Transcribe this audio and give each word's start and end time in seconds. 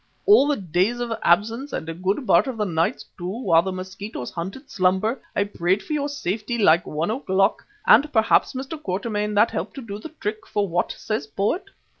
All 0.25 0.47
the 0.47 0.55
days 0.55 0.99
of 0.99 1.13
absence, 1.21 1.71
and 1.73 1.87
a 1.87 1.93
good 1.93 2.25
part 2.25 2.47
of 2.47 2.57
the 2.57 2.65
nights, 2.65 3.05
too, 3.19 3.43
while 3.43 3.61
the 3.61 3.71
mosquitoes 3.71 4.31
hunted 4.31 4.67
slumber, 4.67 5.21
I 5.35 5.43
prayed 5.43 5.83
for 5.83 5.93
your 5.93 6.09
safety 6.09 6.57
like 6.57 6.87
one 6.87 7.11
o'clock, 7.11 7.63
and 7.85 8.11
perhaps, 8.11 8.53
Mr. 8.53 8.81
Quatermain, 8.81 9.35
that 9.35 9.51
helped 9.51 9.75
to 9.75 9.81
do 9.83 9.99
the 9.99 10.09
trick, 10.09 10.47
for 10.47 10.67
what 10.67 10.91
says 10.91 11.27
poet? 11.27 11.65